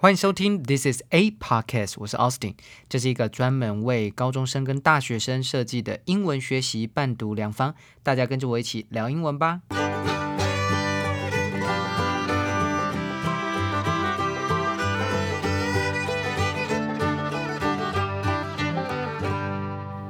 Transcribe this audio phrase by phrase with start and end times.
[0.00, 2.54] 欢迎收听 This is a podcast，我是 Austin，
[2.88, 9.62] 这是一个专门为高中生跟大学生设计的英文学习伴读良方，大家跟着我一起聊英文吧。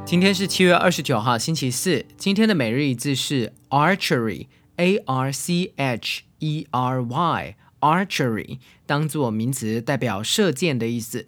[0.04, 2.04] 今天是七月二十九号，星期四。
[2.18, 7.56] 今天的每日一字是 archery，a r c h e r y。
[7.79, 11.27] archery 当做名词，代表射箭的意思。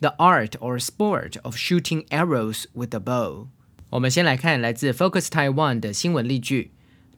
[0.00, 3.48] The art or sport of shooting arrows with a bow。
[3.90, 6.70] 我们先来看来自 Focus Taiwan 的新闻例句。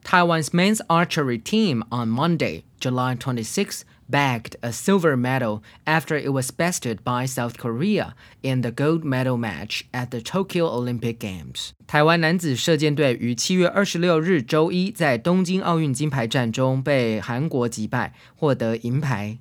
[0.03, 6.51] Taiwan's men's archery team on Monday, July 26, bagged a silver medal after it was
[6.51, 11.71] bested by South Korea in the gold medal match at the Tokyo Olympic Games.
[11.87, 19.37] 台湾男子射箭队于七月二十六日周一在东京奥运金牌战中被韩国击败，获得银牌。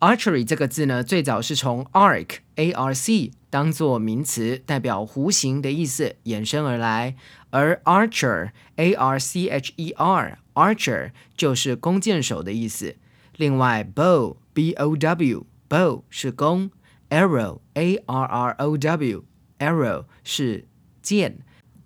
[0.00, 7.17] Archery 这个字呢，最早是从 arc a r c 当做名词，代表弧形的意思衍生而来，
[7.49, 12.95] 而 archer a r c h e r archer 就是弓箭手的意思。
[13.35, 16.71] 另外，bow b o w bow 是弓
[17.09, 19.25] ，arrow a r r o w
[19.59, 20.65] arrow 是
[21.01, 21.39] 箭。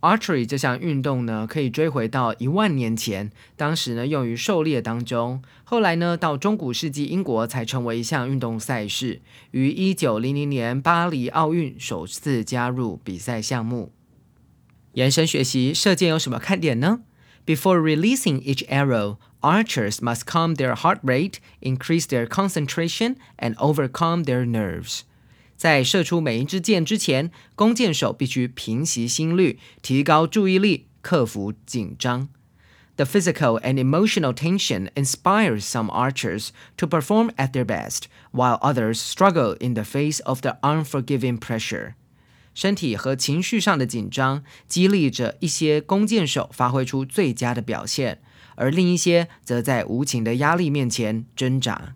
[0.05, 5.41] Archery 这项运动呢，可以追回到一万年前，当时呢用于狩猎当中。
[5.63, 13.91] 后来呢，到中古世纪英国才成为一项运动赛事，于一九零零年巴黎奥运首次加入比赛项目。
[14.93, 16.99] 延伸学习射箭有什么看点呢
[17.43, 24.45] ？Before releasing each arrow, archers must calm their heart rate, increase their concentration, and overcome their
[24.45, 25.01] nerves.
[25.55, 32.27] 在射出每一支箭之前，弓箭手必须平息心率，提高注意力，克服紧张。
[32.97, 39.57] The physical and emotional tension inspires some archers to perform at their best, while others struggle
[39.59, 41.95] in the face of the unforgiving pressure.
[42.53, 48.21] 身体和情绪上的紧张激励着一些弓箭手发挥出最佳的表现，
[48.55, 51.95] 而另一些则在无情的压力面前挣扎。